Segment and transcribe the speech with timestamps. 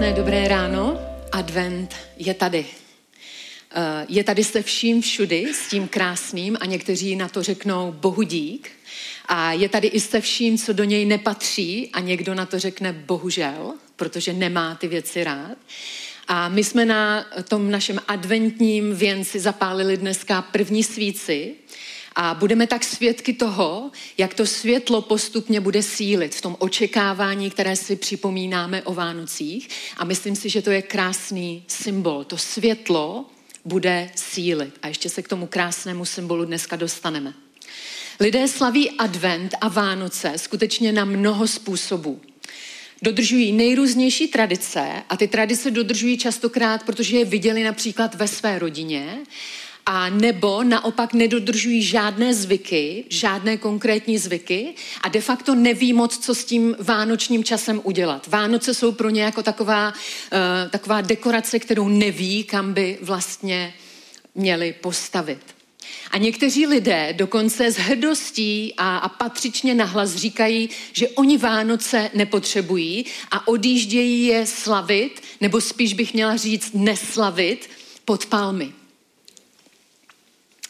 [0.00, 0.98] Krásné dobré ráno.
[1.32, 2.66] Advent je tady.
[3.70, 8.22] Eh, je tady se vším všudy s tím krásným a někteří na to řeknou bohu
[8.22, 8.70] dík.
[9.28, 12.92] A je tady i se vším, co do něj nepatří a někdo na to řekne
[12.92, 15.56] bohužel, protože nemá ty věci rád.
[16.28, 21.54] A my jsme na tom našem adventním věnci zapálili dneska první svíci
[22.22, 27.76] a budeme tak svědky toho, jak to světlo postupně bude sílit v tom očekávání, které
[27.76, 29.68] si připomínáme o Vánocích.
[29.96, 32.24] A myslím si, že to je krásný symbol.
[32.24, 33.24] To světlo
[33.64, 34.78] bude sílit.
[34.82, 37.34] A ještě se k tomu krásnému symbolu dneska dostaneme.
[38.20, 42.20] Lidé slaví advent a Vánoce skutečně na mnoho způsobů.
[43.02, 49.18] Dodržují nejrůznější tradice a ty tradice dodržují častokrát, protože je viděli například ve své rodině
[49.86, 56.34] a nebo naopak nedodržují žádné zvyky, žádné konkrétní zvyky a de facto neví moc, co
[56.34, 58.26] s tím vánočním časem udělat.
[58.26, 63.74] Vánoce jsou pro ně jako taková, uh, taková dekorace, kterou neví, kam by vlastně
[64.34, 65.40] měli postavit.
[66.10, 73.06] A někteří lidé dokonce s hrdostí a, a patřičně nahlas říkají, že oni Vánoce nepotřebují
[73.30, 77.70] a odjíždějí je slavit, nebo spíš bych měla říct neslavit,
[78.04, 78.72] pod palmy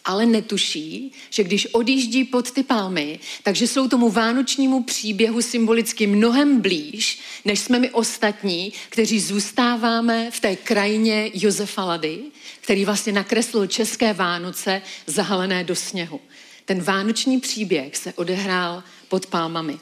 [0.04, 6.60] ale netuší, že když odjíždí pod ty palmy, takže jsou tomu vánočnímu příběhu symbolicky mnohem
[6.60, 12.18] blíž, než jsme my ostatní, kteří zůstáváme v té krajině Josefa Lady,
[12.60, 16.20] který vlastně nakreslil české Vánoce zahalené do sněhu.
[16.64, 19.78] Ten vánoční příběh se odehrál pod palmami.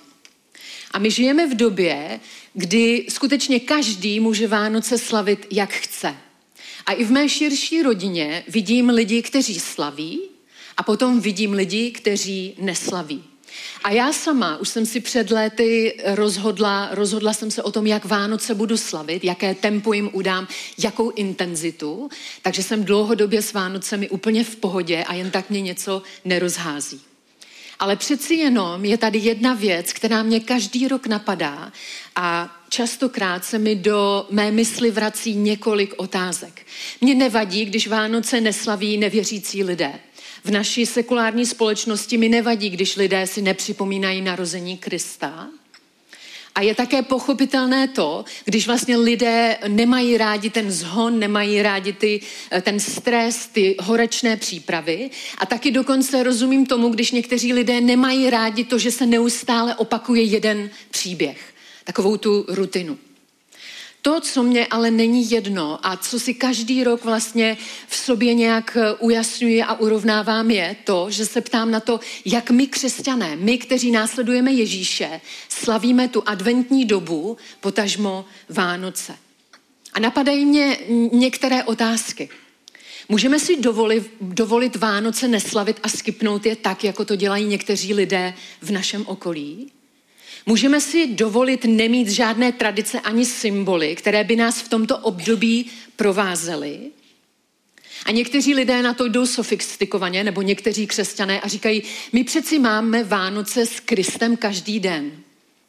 [0.90, 2.20] A my žijeme v době,
[2.54, 6.16] kdy skutečně každý může Vánoce slavit, jak chce.
[6.86, 10.20] A i v mé širší rodině vidím lidi, kteří slaví
[10.76, 13.24] a potom vidím lidi, kteří neslaví.
[13.84, 18.04] A já sama už jsem si před léty rozhodla, rozhodla jsem se o tom, jak
[18.04, 22.08] Vánoce budu slavit, jaké tempo jim udám, jakou intenzitu,
[22.42, 27.00] takže jsem dlouhodobě s Vánocemi úplně v pohodě a jen tak mě něco nerozhází.
[27.78, 31.72] Ale přeci jenom je tady jedna věc, která mě každý rok napadá
[32.16, 36.66] a častokrát se mi do mé mysli vrací několik otázek.
[37.00, 39.92] Mně nevadí, když Vánoce neslaví nevěřící lidé.
[40.44, 45.48] V naší sekulární společnosti mi nevadí, když lidé si nepřipomínají narození Krista.
[46.54, 52.20] A je také pochopitelné to, když vlastně lidé nemají rádi ten zhon, nemají rádi ty,
[52.62, 55.10] ten stres, ty horečné přípravy.
[55.38, 60.22] A taky dokonce rozumím tomu, když někteří lidé nemají rádi to, že se neustále opakuje
[60.22, 61.54] jeden příběh
[61.88, 62.98] takovou tu rutinu.
[64.02, 67.56] To, co mě ale není jedno a co si každý rok vlastně
[67.88, 72.50] v sobě nějak eh, ujasňuji a urovnávám, je to, že se ptám na to, jak
[72.50, 79.16] my křesťané, my, kteří následujeme Ježíše, slavíme tu adventní dobu, potažmo Vánoce.
[79.92, 80.78] A napadají mě
[81.12, 82.28] některé otázky.
[83.08, 88.34] Můžeme si dovolit, dovolit Vánoce neslavit a skipnout je tak, jako to dělají někteří lidé
[88.60, 89.72] v našem okolí?
[90.48, 96.78] Můžeme si dovolit nemít žádné tradice ani symboly, které by nás v tomto období provázely.
[98.06, 101.82] A někteří lidé na to jdou sofistikovaně, nebo někteří křesťané a říkají,
[102.12, 105.12] my přeci máme Vánoce s Kristem každý den.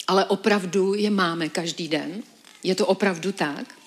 [0.08, 2.24] Ale opravdu je máme každý den?
[2.64, 3.79] Je to opravdu tak?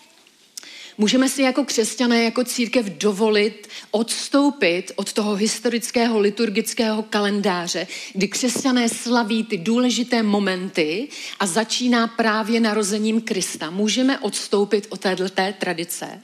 [1.03, 8.89] Můžeme si jako křesťané, jako církev dovolit odstoupit od toho historického liturgického kalendáře, kdy křesťané
[8.89, 11.09] slaví ty důležité momenty
[11.41, 13.71] a začíná právě narozením Krista.
[13.71, 15.25] Můžeme odstoupit od této
[15.59, 16.23] tradice?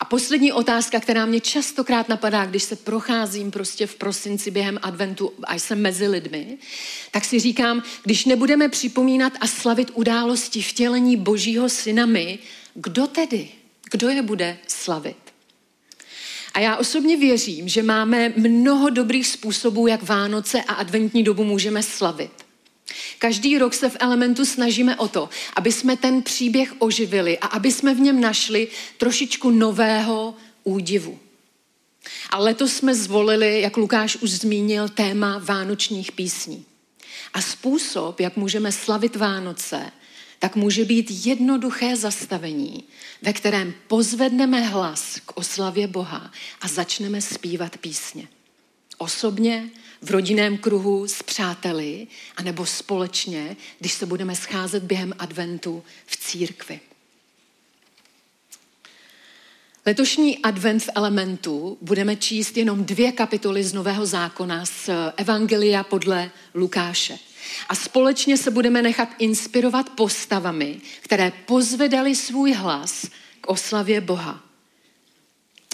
[0.00, 5.32] A poslední otázka, která mě častokrát napadá, když se procházím prostě v prosinci během adventu
[5.44, 6.58] a jsem mezi lidmi,
[7.10, 12.38] tak si říkám, když nebudeme připomínat a slavit události vtělení Božího syna my,
[12.74, 13.48] kdo tedy?
[13.90, 15.16] Kdo je bude slavit?
[16.54, 21.82] A já osobně věřím, že máme mnoho dobrých způsobů, jak Vánoce a adventní dobu můžeme
[21.82, 22.30] slavit.
[23.18, 27.72] Každý rok se v elementu snažíme o to, aby jsme ten příběh oživili a aby
[27.72, 30.34] jsme v něm našli trošičku nového
[30.64, 31.18] údivu.
[32.30, 36.64] A letos jsme zvolili, jak Lukáš už zmínil, téma vánočních písní.
[37.34, 39.92] A způsob, jak můžeme slavit Vánoce,
[40.40, 42.84] tak může být jednoduché zastavení,
[43.22, 48.28] ve kterém pozvedneme hlas k oslavě Boha a začneme zpívat písně.
[48.98, 49.70] Osobně,
[50.02, 52.06] v rodinném kruhu, s přáteli,
[52.36, 56.80] anebo společně, když se budeme scházet během adventu v církvi.
[59.86, 66.30] Letošní advent v elementu budeme číst jenom dvě kapitoly z Nového zákona z Evangelia podle
[66.54, 67.18] Lukáše.
[67.68, 73.06] A společně se budeme nechat inspirovat postavami, které pozvedali svůj hlas
[73.40, 74.44] k oslavě Boha.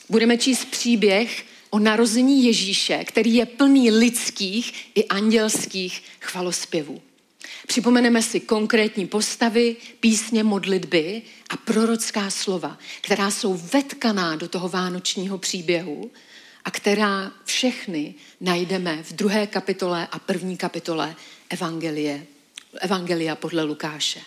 [0.08, 7.02] Budeme číst příběh o narození Ježíše, který je plný lidských i andělských chvalospěvů.
[7.66, 15.38] Připomeneme si konkrétní postavy, písně, modlitby a prorocká slova, která jsou vetkaná do toho vánočního
[15.38, 16.10] příběhu
[16.64, 21.16] a která všechny najdeme v druhé kapitole a první kapitole
[21.50, 22.26] Evangelie,
[22.80, 24.20] Evangelia podle Lukáše.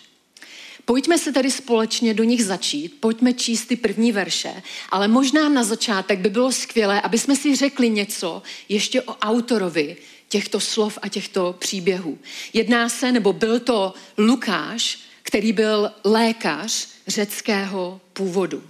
[0.84, 5.64] Pojďme se tady společně do nich začít, pojďme číst ty první verše, ale možná na
[5.64, 9.96] začátek by bylo skvělé, aby jsme si řekli něco ještě o autorovi
[10.28, 12.18] těchto slov a těchto příběhů.
[12.52, 18.62] Jedná se, nebo byl to Lukáš, který byl lékař řeckého původu.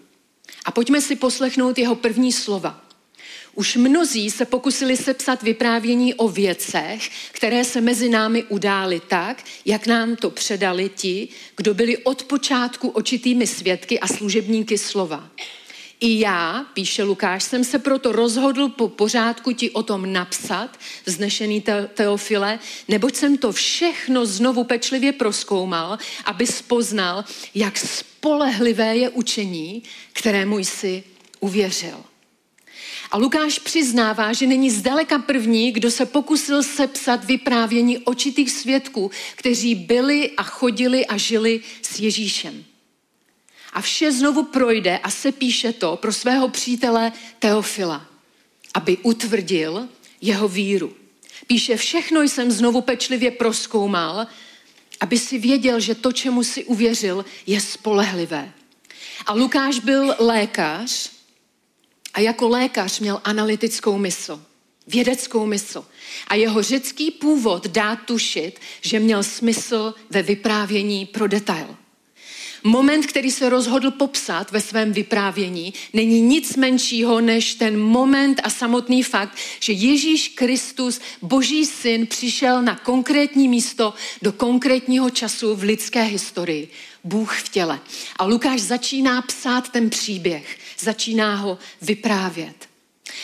[0.64, 2.89] A pojďme si poslechnout jeho první slova.
[3.60, 9.86] Už mnozí se pokusili sepsat vyprávění o věcech, které se mezi námi udály tak, jak
[9.86, 15.30] nám to předali ti, kdo byli od počátku očitými svědky a služebníky slova.
[16.00, 21.64] I já, píše Lukáš, jsem se proto rozhodl po pořádku ti o tom napsat, vznešený
[21.94, 22.58] Teofile,
[22.88, 27.24] neboť jsem to všechno znovu pečlivě proskoumal, aby spoznal,
[27.54, 31.04] jak spolehlivé je učení, kterému jsi
[31.40, 32.09] uvěřil.
[33.10, 39.74] A Lukáš přiznává, že není zdaleka první, kdo se pokusil sepsat vyprávění očitých svědků, kteří
[39.74, 42.64] byli a chodili a žili s Ježíšem.
[43.72, 48.06] A vše znovu projde a se píše to pro svého přítele Teofila,
[48.74, 49.88] aby utvrdil
[50.20, 50.92] jeho víru.
[51.46, 54.26] Píše, všechno jsem znovu pečlivě proskoumal,
[55.00, 58.52] aby si věděl, že to, čemu si uvěřil, je spolehlivé.
[59.26, 61.10] A Lukáš byl lékař
[62.14, 64.42] a jako lékař měl analytickou mysl,
[64.86, 65.86] vědeckou mysl.
[66.28, 71.76] A jeho řecký původ dá tušit, že měl smysl ve vyprávění pro detail.
[72.64, 78.50] Moment, který se rozhodl popsat ve svém vyprávění, není nic menšího než ten moment a
[78.50, 85.62] samotný fakt, že Ježíš Kristus, Boží syn, přišel na konkrétní místo do konkrétního času v
[85.62, 86.68] lidské historii.
[87.04, 87.80] Bůh v těle.
[88.16, 92.68] A Lukáš začíná psát ten příběh, začíná ho vyprávět.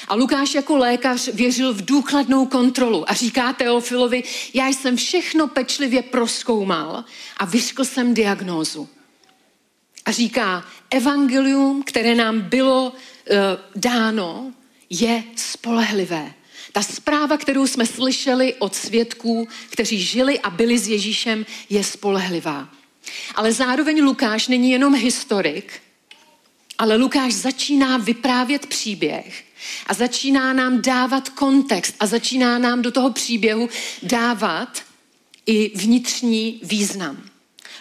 [0.09, 4.23] A Lukáš jako lékař věřil v důkladnou kontrolu a říká Teofilovi,
[4.55, 7.05] já jsem všechno pečlivě proskoumal
[7.37, 8.89] a vyřkl jsem diagnózu
[10.07, 13.37] a říká, evangelium, které nám bylo uh,
[13.77, 14.53] dáno,
[14.91, 16.35] je spolehlivé.
[16.73, 22.69] Ta zpráva, kterou jsme slyšeli od svědků, kteří žili a byli s Ježíšem, je spolehlivá.
[23.35, 25.83] Ale zároveň Lukáš není jenom historik,
[26.79, 29.45] ale Lukáš začíná vyprávět příběh
[29.87, 33.69] a začíná nám dávat kontext a začíná nám do toho příběhu
[34.03, 34.83] dávat
[35.47, 37.23] i vnitřní význam.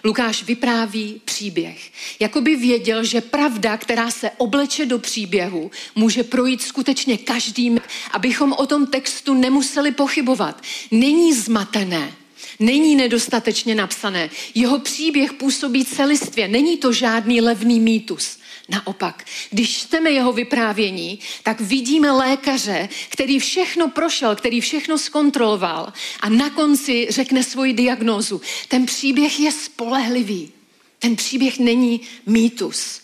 [0.05, 1.91] Lukáš vypráví příběh.
[2.19, 7.79] Jakoby věděl, že pravda, která se obleče do příběhu, může projít skutečně každým,
[8.11, 10.61] abychom o tom textu nemuseli pochybovat.
[10.91, 12.13] Není zmatené,
[12.59, 14.29] není nedostatečně napsané.
[14.55, 18.37] Jeho příběh působí celistvě, není to žádný levný mýtus.
[18.69, 26.29] Naopak, když čteme jeho vyprávění, tak vidíme lékaře, který všechno prošel, který všechno zkontroloval a
[26.29, 28.41] na konci řekne svoji diagnózu.
[28.67, 30.51] Ten příběh je spolehlivý.
[30.99, 33.01] Ten příběh není mýtus.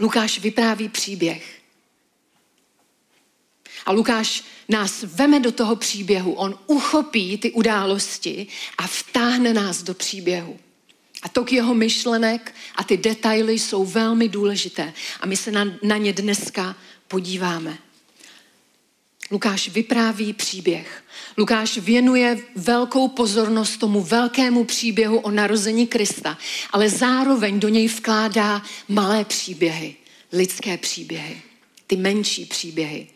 [0.00, 1.58] Lukáš vypráví příběh.
[3.86, 6.32] A Lukáš nás veme do toho příběhu.
[6.32, 8.46] On uchopí ty události
[8.78, 10.58] a vtáhne nás do příběhu.
[11.22, 14.92] A tok jeho myšlenek a ty detaily jsou velmi důležité.
[15.20, 16.76] A my se na, na ně dneska
[17.08, 17.78] podíváme.
[19.30, 21.04] Lukáš vypráví příběh.
[21.38, 26.38] Lukáš věnuje velkou pozornost tomu velkému příběhu o narození Krista,
[26.70, 29.96] ale zároveň do něj vkládá malé příběhy,
[30.32, 31.42] lidské příběhy,
[31.86, 33.06] ty menší příběhy.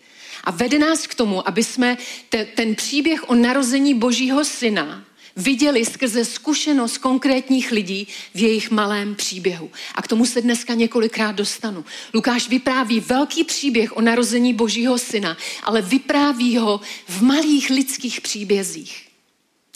[0.44, 5.04] A vede nás k tomu, aby jsme te, ten příběh o narození Božího syna
[5.36, 9.70] viděli skrze zkušenost konkrétních lidí v jejich malém příběhu.
[9.94, 11.84] A k tomu se dneska několikrát dostanu.
[12.14, 19.08] Lukáš vypráví velký příběh o narození Božího syna, ale vypráví ho v malých lidských příbězích.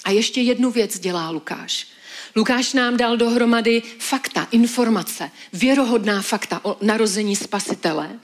[0.04, 1.86] A ještě jednu věc dělá Lukáš.
[2.36, 8.18] Lukáš nám dal dohromady fakta, informace, věrohodná fakta o narození spasitele,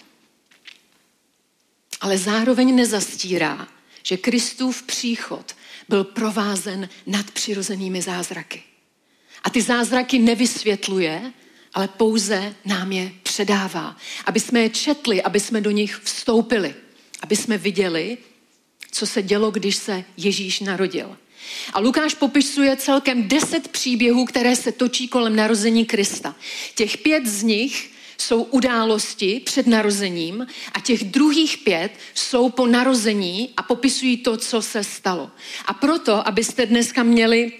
[2.00, 3.68] ale zároveň nezastírá,
[4.02, 5.54] že Kristův příchod
[5.88, 8.62] byl provázen nadpřirozenými zázraky.
[9.44, 11.32] A ty zázraky nevysvětluje,
[11.74, 13.96] ale pouze nám je předává.
[14.24, 16.74] Aby jsme je četli, aby jsme do nich vstoupili,
[17.20, 18.18] aby jsme viděli,
[18.90, 21.16] co se dělo, když se Ježíš narodil.
[21.72, 26.36] A Lukáš popisuje celkem deset příběhů, které se točí kolem narození Krista.
[26.74, 33.50] Těch pět z nich jsou události před narozením a těch druhých pět jsou po narození
[33.56, 35.30] a popisují to, co se stalo.
[35.64, 37.52] A proto, abyste dneska měli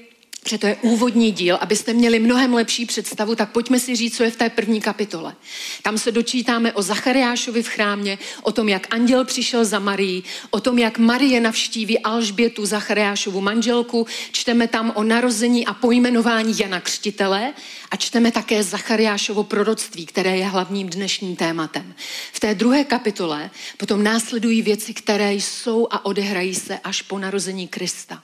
[0.46, 4.24] že to je úvodní díl, abyste měli mnohem lepší představu, tak pojďme si říct, co
[4.24, 5.34] je v té první kapitole.
[5.82, 10.60] Tam se dočítáme o Zachariášovi v chrámě, o tom, jak anděl přišel za Marii, o
[10.60, 17.52] tom, jak Marie navštíví Alžbětu, Zachariášovu manželku, čteme tam o narození a pojmenování Jana Křtitele
[17.90, 21.94] a čteme také Zachariášovo proroctví, které je hlavním dnešním tématem.
[22.32, 27.68] V té druhé kapitole potom následují věci, které jsou a odehrají se až po narození
[27.68, 28.22] Krista.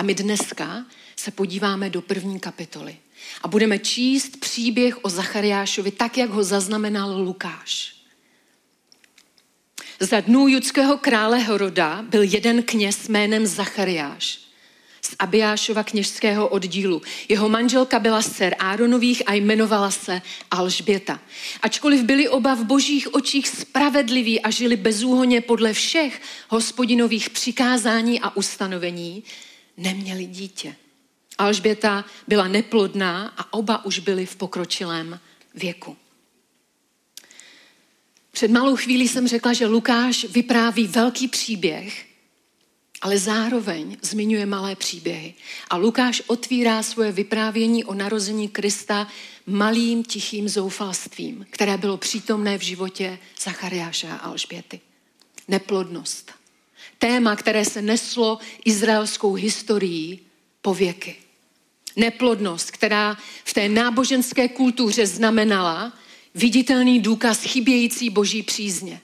[0.00, 2.96] A my dneska se podíváme do první kapitoly
[3.42, 7.94] a budeme číst příběh o Zachariášovi tak, jak ho zaznamenal Lukáš.
[10.00, 14.40] Za dnů judského krále Horoda byl jeden kněz jménem Zachariáš
[15.02, 17.02] z Abiášova kněžského oddílu.
[17.28, 21.20] Jeho manželka byla dcer Áronových a jmenovala se Alžběta.
[21.62, 28.36] Ačkoliv byli oba v božích očích spravedliví a žili bezúhoně podle všech hospodinových přikázání a
[28.36, 29.24] ustanovení,
[29.80, 30.76] neměli dítě.
[31.38, 35.20] Alžběta byla neplodná a oba už byli v pokročilém
[35.54, 35.96] věku.
[38.30, 42.06] Před malou chvílí jsem řekla, že Lukáš vypráví velký příběh,
[43.00, 45.34] ale zároveň zmiňuje malé příběhy.
[45.70, 49.08] A Lukáš otvírá svoje vyprávění o narození Krista
[49.46, 54.80] malým tichým zoufalstvím, které bylo přítomné v životě Zachariáše a Alžběty.
[55.48, 56.39] Neplodnost
[57.00, 60.20] téma, které se neslo izraelskou historií
[60.62, 61.16] po věky.
[61.96, 65.92] Neplodnost, která v té náboženské kultuře znamenala
[66.34, 69.00] viditelný důkaz chybějící boží přízně.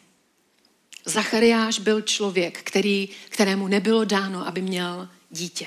[1.05, 5.67] Zachariáš byl člověk, který, kterému nebylo dáno, aby měl dítě.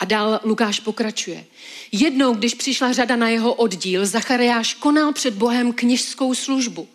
[0.00, 1.44] A dál Lukáš pokračuje.
[1.92, 6.88] Jednou, když přišla řada na jeho oddíl, Zachariáš konal před Bohem kněžskou službu.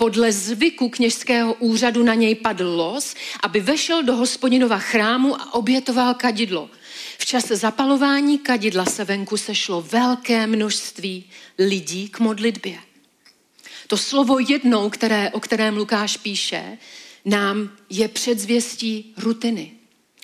[0.00, 6.14] Podle zvyku kněžského úřadu na něj padl los, aby vešel do hospodinova chrámu a obětoval
[6.14, 6.70] kadidlo.
[7.18, 11.24] V čase zapalování kadidla se venku sešlo velké množství
[11.58, 12.78] lidí k modlitbě.
[13.86, 16.78] To slovo jednou, které, o kterém Lukáš píše,
[17.24, 19.72] nám je předzvěstí rutiny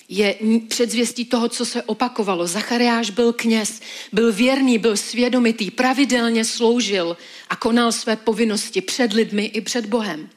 [0.09, 0.35] je
[0.67, 2.47] předzvěstí toho, co se opakovalo.
[2.47, 7.17] Zachariáš byl kněz, byl věrný, byl svědomitý, pravidelně sloužil
[7.49, 10.29] a konal své povinnosti před lidmi i před Bohem.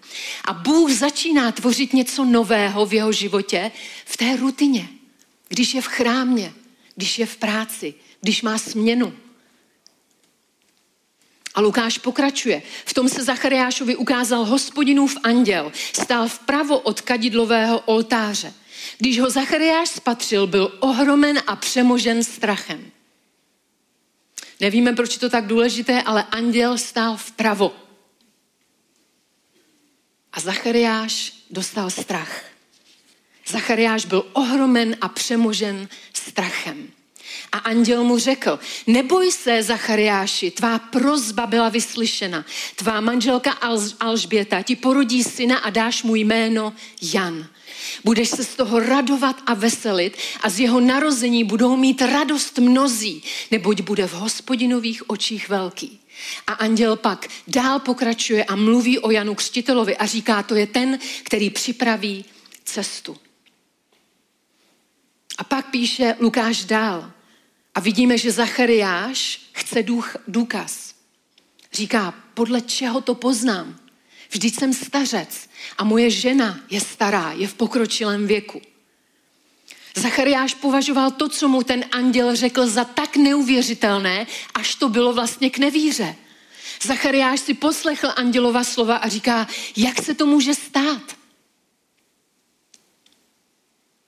[0.45, 3.71] A Bůh začíná tvořit něco nového v jeho životě
[4.05, 4.89] v té rutině.
[5.49, 6.53] Když je v chrámě,
[6.97, 9.13] když je v práci, když má směnu.
[11.55, 12.63] A Lukáš pokračuje.
[12.85, 15.73] V tom se Zachariášovi ukázal hospodinův anděl.
[15.93, 18.53] Stál vpravo od kadidlového oltáře.
[18.99, 22.91] Když ho Zachariáš spatřil, byl ohromen a přemožen strachem.
[24.61, 27.77] Nevíme, proč je to tak důležité, ale anděl stál vpravo.
[30.33, 32.45] A Zachariáš dostal strach.
[33.47, 36.89] Zachariáš byl ohromen a přemožen strachem.
[37.53, 42.45] A anděl mu řekl, neboj se, Zachariáši, tvá prozba byla vyslyšena.
[42.77, 43.53] Tvá manželka
[44.01, 46.73] Alžběta ti porodí syna a dáš mu jméno
[47.03, 47.47] Jan.
[48.05, 53.23] Budeš se z toho radovat a veselit a z jeho narození budou mít radost mnozí,
[53.51, 56.01] neboť bude v hospodinových očích velký.
[56.47, 60.99] A anděl pak dál pokračuje a mluví o Janu Křtitelovi a říká, to je ten,
[61.23, 62.25] který připraví
[62.65, 63.17] cestu.
[65.39, 67.13] A pak píše Lukáš dál.
[67.75, 70.95] A vidíme, že Zachariáš chce duch, důkaz.
[71.73, 73.81] Říká, podle čeho to poznám?
[74.31, 75.49] Vždyť jsem stařec
[75.79, 78.61] a moje žena je stará, je v pokročilém věku.
[79.97, 85.51] Zachariáš považoval to, co mu ten anděl řekl, za tak neuvěřitelné, až to bylo vlastně
[85.51, 86.17] k nevíře.
[86.83, 91.17] Zachariáš si poslechl andělova slova a říká, jak se to může stát?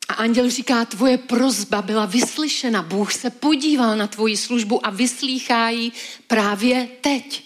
[0.09, 2.83] A anděl říká, tvoje prozba byla vyslyšena.
[2.83, 5.93] Bůh se podíval na tvoji službu a vyslýchá ji
[6.27, 7.45] právě teď.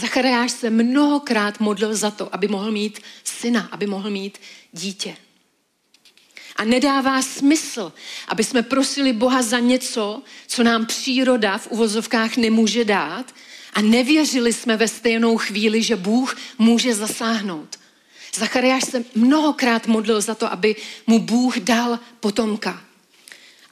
[0.00, 4.38] Zachariáš se mnohokrát modlil za to, aby mohl mít syna, aby mohl mít
[4.72, 5.16] dítě.
[6.56, 7.92] A nedává smysl,
[8.28, 13.34] aby jsme prosili Boha za něco, co nám příroda v uvozovkách nemůže dát
[13.72, 17.81] a nevěřili jsme ve stejnou chvíli, že Bůh může zasáhnout.
[18.36, 22.84] Zachariáš se mnohokrát modlil za to, aby mu Bůh dal potomka.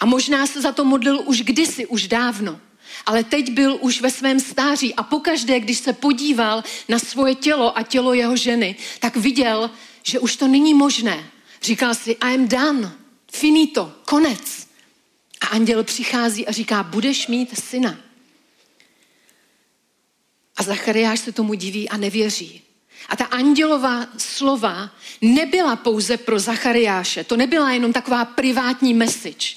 [0.00, 2.61] A možná se za to modlil už kdysi, už dávno.
[3.07, 7.79] Ale teď byl už ve svém stáří a pokaždé, když se podíval na svoje tělo
[7.79, 9.71] a tělo jeho ženy, tak viděl,
[10.02, 11.31] že už to není možné.
[11.62, 12.93] Říkal si, I am done,
[13.33, 14.69] finito, konec.
[15.40, 18.00] A anděl přichází a říká, budeš mít syna.
[20.57, 22.70] A Zachariáš se tomu diví a nevěří.
[23.09, 24.90] A ta andělová slova
[25.21, 29.57] nebyla pouze pro Zachariáše, to nebyla jenom taková privátní message.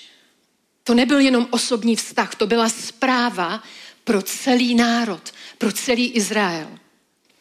[0.84, 3.64] To nebyl jenom osobní vztah, to byla zpráva
[4.04, 6.80] pro celý národ, pro celý Izrael.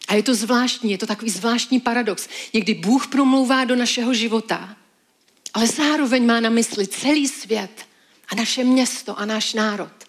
[0.08, 2.28] A je to zvláštní, je to takový zvláštní paradox.
[2.52, 4.76] Někdy Bůh promlouvá do našeho života,
[5.54, 7.86] ale zároveň má na mysli celý svět
[8.28, 10.01] a naše město a náš národ.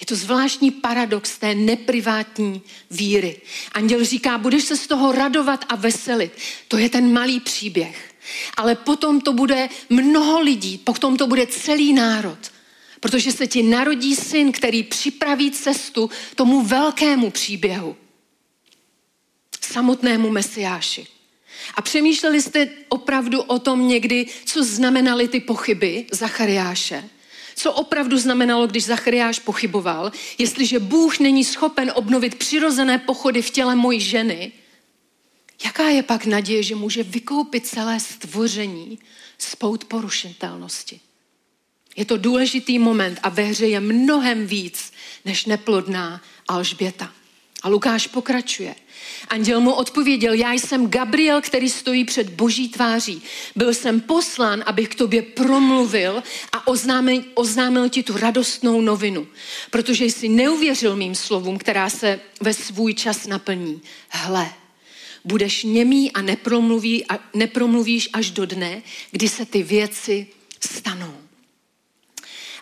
[0.00, 3.40] Je to zvláštní paradox té neprivátní víry.
[3.72, 6.32] Anděl říká, budeš se z toho radovat a veselit.
[6.68, 8.14] To je ten malý příběh.
[8.56, 12.38] Ale potom to bude mnoho lidí, potom to bude celý národ.
[13.00, 17.96] Protože se ti narodí syn, který připraví cestu tomu velkému příběhu.
[19.60, 21.06] Samotnému Mesiáši.
[21.74, 27.04] A přemýšleli jste opravdu o tom někdy, co znamenaly ty pochyby Zachariáše?
[27.58, 33.74] Co opravdu znamenalo, když Zachariáš pochyboval, jestliže Bůh není schopen obnovit přirozené pochody v těle
[33.74, 34.52] mojí ženy,
[35.64, 38.98] jaká je pak naděje, že může vykoupit celé stvoření
[39.38, 41.00] z pout porušitelnosti?
[41.96, 44.92] Je to důležitý moment a ve hře je mnohem víc
[45.24, 47.12] než neplodná Alžběta.
[47.62, 48.74] A Lukáš pokračuje.
[49.28, 53.22] Anděl mu odpověděl, já jsem Gabriel, který stojí před boží tváří.
[53.56, 59.26] Byl jsem poslán, abych k tobě promluvil a oznámil, oznámil ti tu radostnou novinu,
[59.70, 63.80] protože jsi neuvěřil mým slovům, která se ve svůj čas naplní.
[64.08, 64.52] Hle,
[65.24, 70.26] budeš němý a, nepromluví, a nepromluvíš až do dne, kdy se ty věci
[70.60, 71.14] stanou.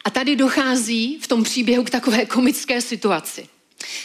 [0.05, 3.49] A tady dochází v tom příběhu k takové komické situaci.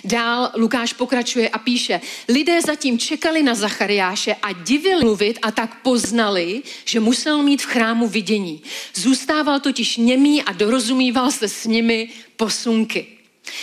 [0.03, 5.81] Dál Lukáš pokračuje a píše, lidé zatím čekali na Zachariáše a divili mluvit a tak
[5.81, 8.61] poznali, že musel mít v chrámu vidění.
[8.93, 13.07] Zůstával totiž němý a dorozumíval se s nimi posunky.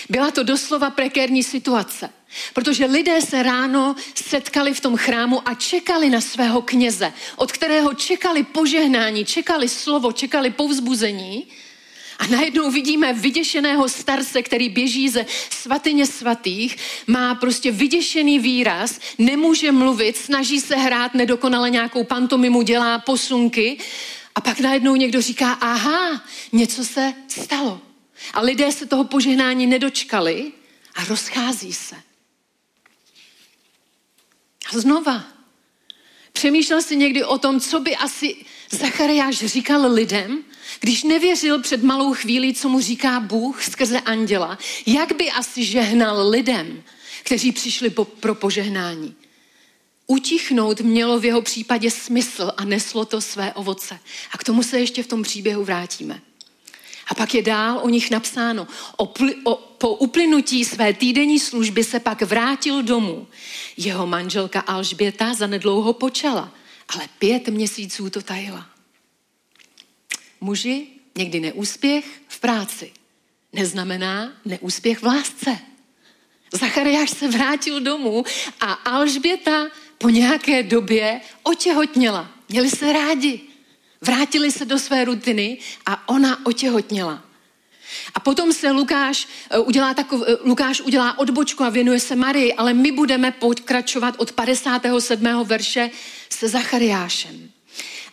[0.09, 2.11] Byla to doslova prekérní situace,
[2.55, 7.95] protože lidé se ráno setkali v tom chrámu a čekali na svého kněze, od kterého
[7.95, 11.47] čekali požehnání, čekali slovo, čekali povzbuzení,
[12.19, 16.77] a najednou vidíme vyděšeného starce, který běží ze svatyně svatých,
[17.07, 23.79] má prostě vyděšený výraz, nemůže mluvit, snaží se hrát nedokonale nějakou pantomimu, dělá posunky
[24.35, 27.81] a pak najednou někdo říká, aha, něco se stalo.
[28.35, 30.53] A lidé se toho požehnání nedočkali
[30.95, 31.97] a rozchází se.
[34.73, 35.25] A znova,
[36.33, 38.37] přemýšlel jsi někdy o tom, co by asi
[38.71, 40.45] Zachariáš říkal lidem,
[40.81, 46.29] když nevěřil před malou chvílí, co mu říká Bůh skrze anděla, jak by asi žehnal
[46.29, 46.83] lidem,
[47.23, 49.15] kteří přišli po, pro požehnání?
[50.07, 53.99] Utichnout mělo v jeho případě smysl a neslo to své ovoce.
[54.33, 56.21] A k tomu se ještě v tom příběhu vrátíme.
[57.09, 58.69] A pak je dál o nich napsáno.
[58.97, 59.13] O,
[59.45, 63.27] o, po uplynutí své týdenní služby se pak vrátil domů.
[63.77, 66.53] Jeho manželka Alžběta zanedlouho počala,
[66.89, 68.78] ale pět měsíců to tajila.
[70.41, 72.93] Muži, někdy neúspěch v práci
[73.53, 75.59] neznamená neúspěch v lásce.
[76.53, 78.25] Zachariáš se vrátil domů
[78.61, 79.67] a Alžběta
[79.99, 82.31] po nějaké době otěhotněla.
[82.49, 83.41] Měli se rádi.
[84.01, 87.25] Vrátili se do své rutiny a ona otěhotněla.
[88.15, 92.55] A potom se Lukáš eh, udělá, takov, eh, Lukáš udělá odbočku a věnuje se Marii,
[92.55, 95.45] ale my budeme pokračovat od 57.
[95.45, 95.91] verše
[96.31, 97.51] se Zachariášem.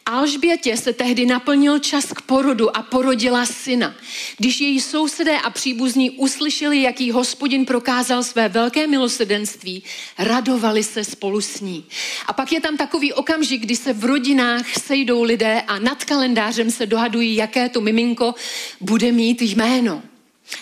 [0.07, 3.95] Alžbětě se tehdy naplnil čas k porodu a porodila syna.
[4.37, 9.83] Když její sousedé a příbuzní uslyšeli, jaký hospodin prokázal své velké milosrdenství,
[10.17, 11.85] radovali se spolu s ní.
[12.25, 16.71] A pak je tam takový okamžik, kdy se v rodinách sejdou lidé a nad kalendářem
[16.71, 18.35] se dohadují, jaké to miminko
[18.81, 20.03] bude mít jméno.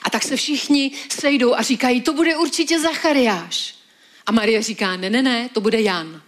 [0.03, 3.75] A tak se všichni sejdou a říkají, to bude určitě Zachariáš.
[4.25, 6.21] A Marie říká, ne, ne, ne, to bude Jan.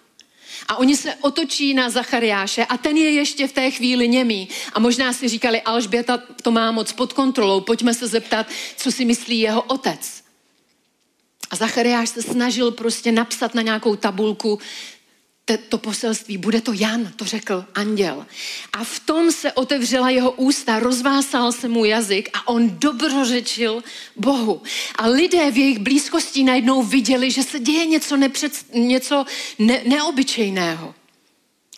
[0.68, 4.50] A oni se otočí na Zachariáše a ten je ještě v té chvíli němý.
[4.74, 8.48] A možná si říkali, Alžběta to má moc pod kontrolou, pojďme se zeptat,
[8.78, 10.24] co si myslí jeho otec.
[11.52, 14.60] A Zachariáš se snažil prostě napsat na nějakou tabulku,
[15.70, 18.26] to poselství, bude to Jan, to řekl anděl.
[18.74, 23.84] A v tom se otevřela jeho ústa, rozvásal se mu jazyk a on dobrořečil
[24.16, 24.62] Bohu.
[24.96, 29.26] A lidé v jejich blízkosti najednou viděli, že se děje něco, nepřed, něco
[29.60, 30.96] ne, neobyčejného.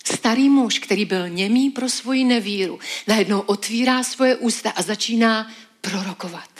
[0.06, 5.52] Starý muž, který byl němý pro svoji nevíru, najednou otvírá svoje ústa a začíná
[5.82, 6.57] prorokovat.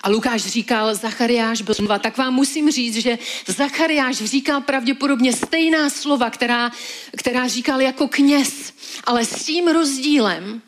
[0.00, 1.98] A Lukáš říkal, Zachariáš byl slova.
[1.98, 6.70] Tak vám musím říct, že Zachariáš říkal pravděpodobně stejná slova, která,
[7.16, 10.62] která říkal jako kněz, ale s tím rozdílem,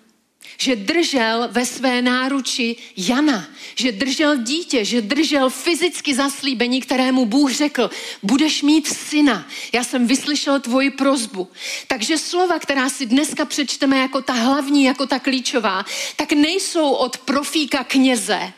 [0.59, 7.53] že držel ve své náruči Jana, že držel dítě, že držel fyzicky zaslíbení, kterému Bůh
[7.53, 7.91] řekl,
[8.23, 11.49] budeš mít syna, já jsem vyslyšel tvoji prozbu.
[11.87, 15.85] Takže slova, která si dneska přečteme jako ta hlavní, jako ta klíčová,
[16.17, 18.53] tak nejsou od profíka kněze,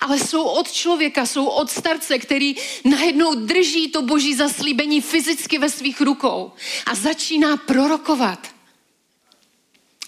[0.00, 2.54] ale jsou od člověka, jsou od starce, který
[2.84, 6.52] najednou drží to boží zaslíbení fyzicky ve svých rukou
[6.86, 8.48] a začíná prorokovat.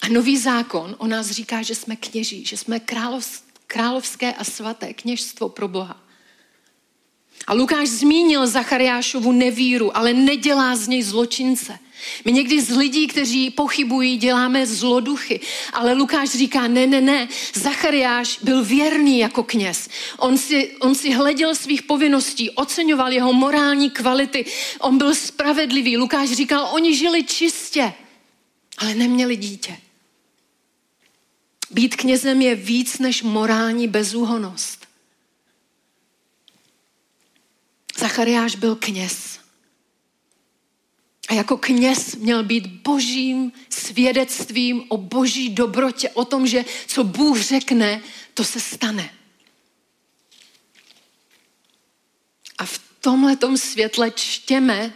[0.03, 2.81] A nový zákon o nás říká, že jsme kněží, že jsme
[3.67, 6.08] královské a svaté kněžstvo pro Boha.
[7.49, 11.79] A Lukáš zmínil Zachariášovu nevíru, ale nedělá z něj zločince.
[12.25, 15.41] My někdy z lidí, kteří pochybují, děláme zloduchy,
[15.73, 19.89] ale Lukáš říká, ne, ne, ne, Zachariáš byl věrný jako kněz.
[20.19, 24.45] On si, on si hleděl svých povinností, oceňoval jeho morální kvality,
[24.81, 25.97] on byl spravedlivý.
[25.97, 27.93] Lukáš říkal, oni žili čistě,
[28.79, 29.77] ale neměli dítě.
[31.71, 34.88] Být knězem je víc než morální bezúhonost.
[37.99, 39.39] Zachariáš byl kněz.
[41.29, 47.41] A jako kněz měl být božím svědectvím o boží dobrotě, o tom, že co Bůh
[47.41, 48.03] řekne,
[48.35, 49.11] to se stane.
[52.59, 54.93] A v tomhletom světle čtěme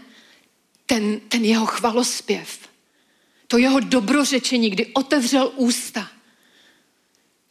[0.87, 2.69] ten, ten jeho chvalospěv.
[3.49, 6.11] To jeho dobrořečení, kdy otevřel ústa.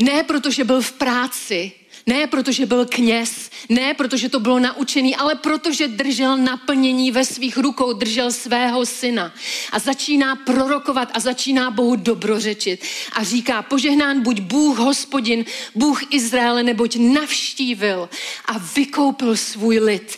[0.02, 1.72] Ne protože byl v práci,
[2.08, 7.58] ne protože byl kněz, ne protože to bylo naučený, ale protože držel naplnění ve svých
[7.58, 9.34] rukou, držel svého syna.
[9.72, 12.84] A začíná prorokovat a začíná Bohu dobrořečit.
[13.14, 18.10] A říká, požehnán buď Bůh hospodin, Bůh Izraele, neboť navštívil
[18.46, 20.18] a vykoupil svůj lid.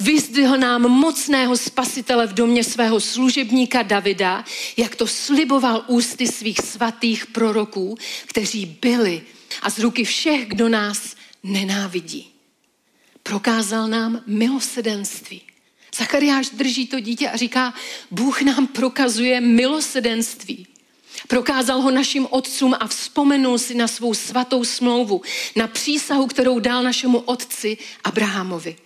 [0.00, 4.44] Vyzdvihl nám mocného spasitele v domě svého služebníka Davida,
[4.76, 7.96] jak to sliboval ústy svých svatých proroků,
[8.26, 9.22] kteří byli
[9.62, 12.30] a z ruky všech, kdo nás nenávidí.
[13.22, 15.42] Prokázal nám milosedenství.
[15.96, 17.74] Zachariáš drží to dítě a říká,
[18.10, 20.66] Bůh nám prokazuje milosedenství.
[21.28, 25.22] Prokázal ho našim otcům a vzpomenul si na svou svatou smlouvu,
[25.56, 28.76] na přísahu, kterou dal našemu otci Abrahamovi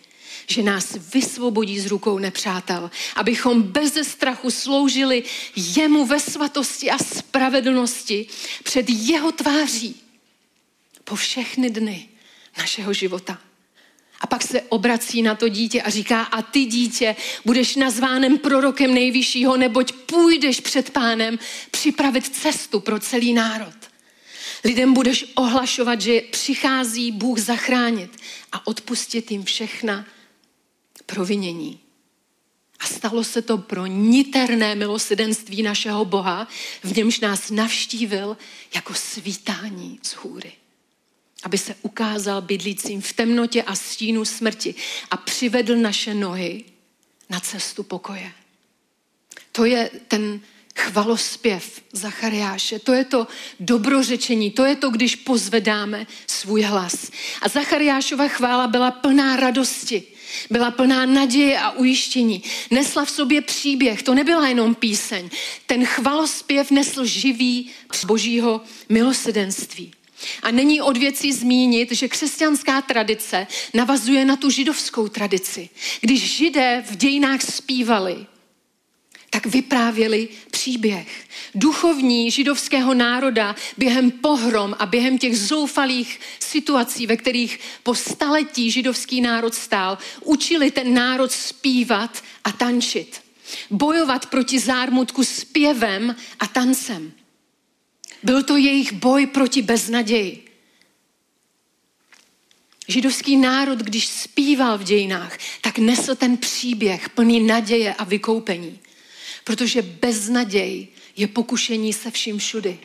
[0.51, 5.23] že nás vysvobodí z rukou nepřátel, abychom bez strachu sloužili
[5.57, 8.27] jemu ve svatosti a spravedlnosti
[8.63, 9.97] před jeho tváří
[11.11, 12.09] po všechny dny
[12.59, 13.39] našeho života.
[14.21, 18.95] A pak se obrací na to dítě a říká, a ty dítě budeš nazvánem prorokem
[18.95, 21.39] nejvyššího, neboť půjdeš před pánem
[21.71, 23.75] připravit cestu pro celý národ.
[24.65, 28.17] Lidem budeš ohlašovat, že přichází Bůh zachránit
[28.53, 30.07] a odpustit jim všechna
[31.07, 31.81] provinění.
[32.81, 36.49] A stalo se to pro niterné milosedenství našeho Boha,
[36.83, 38.37] v němž nás navštívil
[38.75, 40.60] jako svítání z hůry
[41.43, 44.75] aby se ukázal bydlícím v temnotě a stínu smrti
[45.11, 46.65] a přivedl naše nohy
[47.31, 48.33] na cestu pokoje.
[49.53, 50.41] To je ten
[50.77, 53.27] chvalospěv Zachariáše, to je to
[53.61, 57.11] dobrořečení, to je to, když pozvedáme svůj hlas.
[57.43, 60.03] A Zachariášova chvála byla plná radosti,
[60.51, 62.43] byla plná naděje a ujištění.
[62.71, 65.31] Nesla v sobě příběh, to nebyla jenom píseň.
[65.67, 67.71] Ten chvalospěv nesl živý
[68.07, 69.93] božího milosedenství.
[70.43, 75.69] A není od věcí zmínit, že křesťanská tradice navazuje na tu židovskou tradici.
[76.01, 78.27] Když židé v dějinách zpívali,
[79.31, 81.09] tak vyprávěli příběh.
[81.55, 89.21] Duchovní židovského národa během pohrom a během těch zoufalých situací, ve kterých po staletí židovský
[89.21, 93.21] národ stál, učili ten národ zpívat a tančit.
[93.71, 97.13] Bojovat proti zármutku zpěvem a tancem.
[98.23, 100.51] Byl to jejich boj proti beznaději.
[102.89, 108.79] Židovský národ, když zpíval v dějinách, tak nesl ten příběh plný naděje a vykoupení.
[109.45, 112.79] Protože beznaděj je pokušení se vším všudy.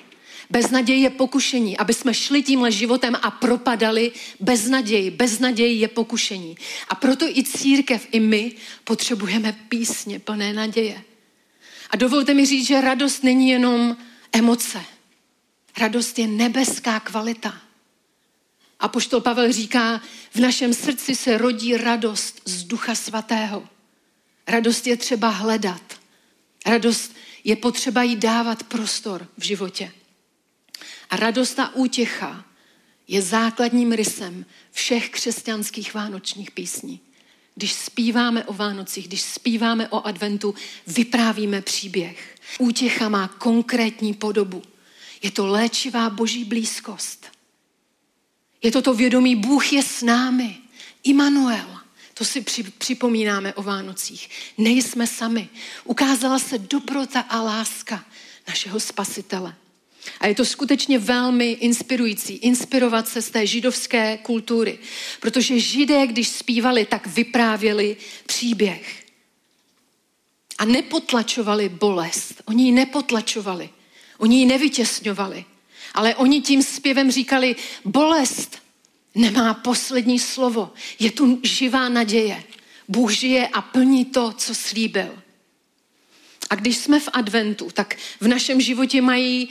[0.49, 4.11] Beznaděj je pokušení, aby jsme šli tímhle životem a propadali.
[4.39, 6.57] Beznaděj, beznaděj je pokušení.
[6.89, 8.51] A proto i církev, i my
[8.83, 11.01] potřebujeme písně plné naděje.
[11.89, 13.97] A dovolte mi říct, že radost není jenom
[14.31, 14.81] emoce.
[15.77, 17.61] Radost je nebeská kvalita.
[18.79, 23.67] A poštol Pavel říká, v našem srdci se rodí radost z Ducha Svatého.
[24.47, 25.81] Radost je třeba hledat.
[26.65, 29.91] Radost je potřeba jí dávat prostor v životě.
[31.09, 32.45] A radost a útěcha
[33.07, 36.99] je základním rysem všech křesťanských vánočních písní.
[37.55, 40.55] Když zpíváme o Vánocích, když zpíváme o adventu,
[40.87, 42.35] vyprávíme příběh.
[42.59, 44.63] Útěcha má konkrétní podobu.
[45.21, 47.25] Je to léčivá boží blízkost.
[48.63, 50.57] Je to to vědomí, Bůh je s námi.
[51.03, 51.79] Immanuel.
[52.13, 52.41] To si
[52.77, 54.29] připomínáme o Vánocích.
[54.57, 55.49] Nejsme sami.
[55.83, 58.05] Ukázala se dobrota a láska
[58.47, 59.55] našeho spasitele.
[60.19, 64.79] A je to skutečně velmi inspirující, inspirovat se z té židovské kultury.
[65.19, 69.05] Protože židé, když zpívali, tak vyprávěli příběh.
[70.57, 72.41] A nepotlačovali bolest.
[72.45, 73.69] Oni ji nepotlačovali.
[74.17, 75.45] Oni ji nevytěsňovali.
[75.93, 78.59] Ale oni tím zpěvem říkali, bolest
[79.15, 80.73] nemá poslední slovo.
[80.99, 82.43] Je tu živá naděje.
[82.87, 85.23] Bůh žije a plní to, co slíbil.
[86.49, 89.49] A když jsme v adventu, tak v našem životě mají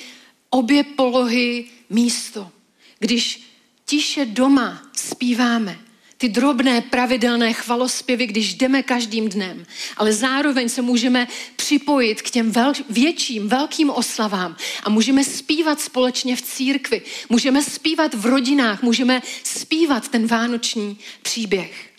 [0.50, 2.50] obě polohy místo.
[2.98, 3.40] Když
[3.84, 5.78] tiše doma zpíváme,
[6.18, 12.50] ty drobné pravidelné chvalospěvy, když jdeme každým dnem, ale zároveň se můžeme připojit k těm
[12.50, 19.22] vel, větším, velkým oslavám a můžeme zpívat společně v církvi, můžeme zpívat v rodinách, můžeme
[19.42, 21.90] zpívat ten vánoční příběh.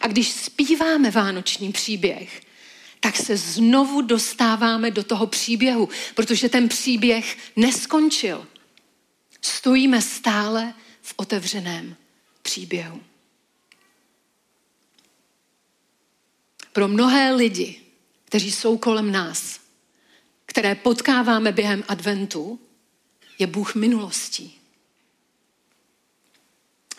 [0.00, 2.40] A když zpíváme vánoční příběh,
[3.00, 8.46] tak se znovu dostáváme do toho příběhu, protože ten příběh neskončil.
[9.42, 11.96] Stojíme stále v otevřeném
[12.48, 13.02] příběhu.
[16.72, 17.80] Pro mnohé lidi,
[18.24, 19.60] kteří jsou kolem nás,
[20.46, 22.60] které potkáváme během adventu,
[23.38, 24.60] je Bůh minulostí.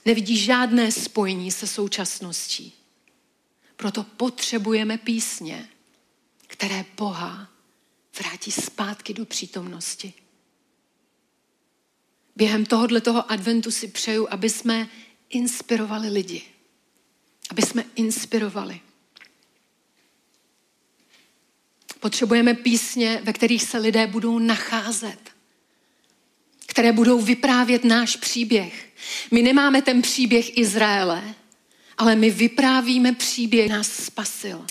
[0.06, 2.74] Nevidí žádné spojení se současností.
[3.76, 5.70] Proto potřebujeme písně,
[6.48, 7.50] které Boha
[8.20, 10.14] vrátí zpátky do přítomnosti.
[12.36, 14.90] Během tohohle toho adventu si přeju, aby jsme
[15.30, 16.42] inspirovali lidi.
[17.50, 18.82] Aby jsme inspirovali.
[22.00, 25.20] Potřebujeme písně, ve kterých se lidé budou nacházet,
[26.65, 28.94] které budou vyprávět náš příběh.
[29.32, 31.36] My nemáme ten příběh Izraele,
[31.98, 34.65] ale my vyprávíme příběh, nás spasil.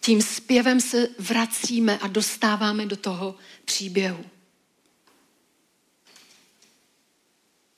[0.00, 4.24] Tím zpěvem se vracíme a dostáváme do toho příběhu.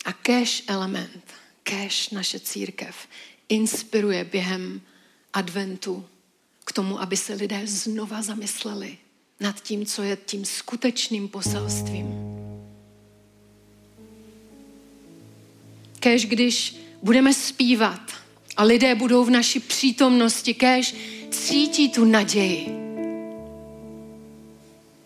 [0.05, 1.25] A cash element,
[1.63, 2.97] cash naše církev,
[3.49, 4.81] inspiruje během
[5.33, 6.07] adventu
[6.65, 8.99] k tomu, aby se lidé znova zamysleli
[9.41, 12.07] nad tím, co je tím skutečným poselstvím.
[16.01, 18.01] Kež když budeme zpívat
[18.57, 20.95] a lidé budou v naší přítomnosti, kež
[21.31, 22.69] cítí tu naději.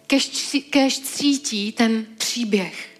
[0.06, 2.93] Kež, kež cítí ten příběh.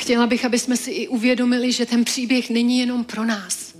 [0.00, 3.74] Chtěla bych, aby jsme si i uvědomili, že ten příběh není jenom pro nás.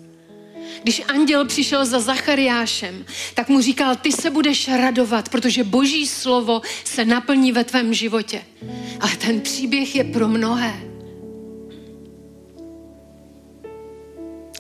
[0.83, 3.05] Když anděl přišel za Zachariášem,
[3.35, 8.43] tak mu říkal, ty se budeš radovat, protože boží slovo se naplní ve tvém životě.
[9.01, 10.81] Ale ten příběh je pro mnohé.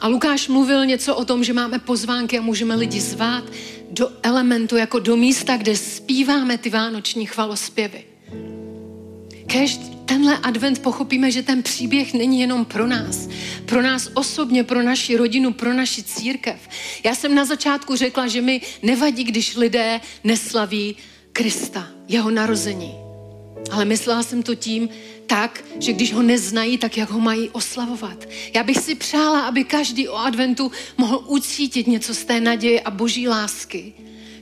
[0.01, 3.45] A Lukáš mluvil něco o tom, že máme pozvánky a můžeme lidi zvát
[3.91, 8.05] do elementu, jako do místa, kde zpíváme ty vánoční chvalospěvy.
[9.47, 9.79] Kež
[10.11, 13.29] tenhle advent pochopíme, že ten příběh není jenom pro nás.
[13.67, 16.69] Pro nás osobně, pro naši rodinu, pro naši církev.
[17.05, 20.97] Já jsem na začátku řekla, že mi nevadí, když lidé neslaví
[21.33, 22.95] Krista, jeho narození.
[23.71, 24.89] Ale myslela jsem to tím,
[25.27, 28.29] tak, že když ho neznají, tak jak ho mají oslavovat.
[28.55, 32.91] Já bych si přála, aby každý o adventu mohl ucítit něco z té naděje a
[32.91, 33.93] boží lásky,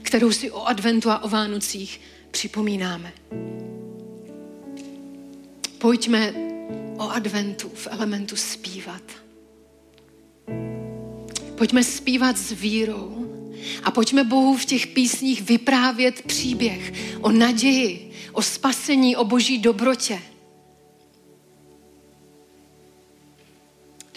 [0.01, 2.01] kterou si o adventu a o Vánocích
[2.31, 3.13] připomínáme.
[5.79, 6.33] Pojďme
[6.97, 9.01] o adventu v elementu zpívat.
[11.57, 13.25] Pojďme zpívat s vírou
[13.83, 20.21] a pojďme Bohu v těch písních vyprávět příběh o naději, o spasení, o boží dobrotě.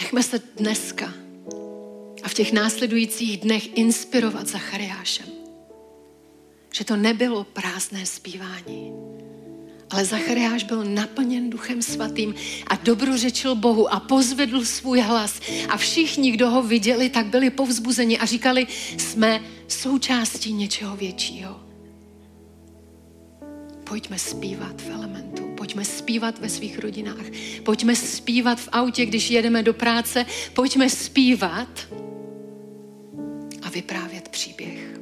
[0.01, 1.14] Nechme se dneska
[2.22, 5.27] a v těch následujících dnech inspirovat Zachariášem.
[6.75, 8.92] že to nebylo prázdné zpívání.
[9.93, 12.35] Ale Zachariáš byl naplněn duchem svatým
[12.67, 15.41] a dobrořečil Bohu a pozvedl svůj hlas.
[15.69, 18.67] A všichni, kdo ho viděli, tak byli povzbuzeni a říkali,
[18.99, 21.61] jsme součástí něčeho většího.
[23.85, 27.27] Pojďme zpívat v elementu, pojďme zpívat ve svých rodinách,
[27.63, 31.89] pojďme zpívat v autě, když jedeme do práce, pojďme zpívat
[33.63, 35.02] a vyprávět příběh.